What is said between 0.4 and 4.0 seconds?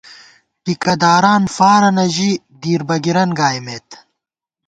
ٹِکہ داران فارَنہ ژِی، دیر بَگِرَن گائیمېت